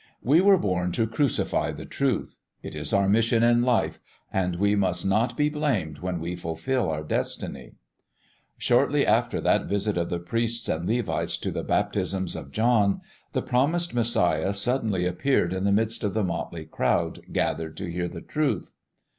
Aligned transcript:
We 0.23 0.41
were 0.41 0.57
born 0.57 0.91
to 0.93 1.05
crucify 1.05 1.73
the 1.73 1.85
truth; 1.85 2.39
it 2.63 2.73
is 2.73 2.91
our 2.91 3.07
mission 3.07 3.43
in 3.43 3.61
life, 3.61 3.99
and 4.33 4.55
we 4.55 4.75
must 4.75 5.05
not 5.05 5.37
be 5.37 5.47
blamed 5.47 5.99
when 5.99 6.19
we 6.19 6.35
fulfil 6.35 6.89
our 6.89 7.03
destiny. 7.03 7.73
Shortly 8.57 9.05
after 9.05 9.39
that 9.41 9.67
visit 9.67 9.97
of 9.97 10.09
the 10.09 10.17
priests 10.17 10.67
and 10.67 10.89
Levites 10.89 11.37
to 11.37 11.51
the 11.51 11.63
baptisms 11.63 12.35
of 12.35 12.49
John, 12.51 13.01
the 13.33 13.43
promised 13.43 13.93
Messiah 13.93 14.53
suddenly 14.53 15.05
appeared 15.05 15.53
in 15.53 15.65
the 15.65 15.71
midst 15.71 16.03
of 16.03 16.15
the 16.15 16.23
motley 16.23 16.65
crowd 16.65 17.19
gathered 17.31 17.77
to 17.77 17.85
hear 17.91 18.07
the 18.07 18.21
truth. 18.21 18.73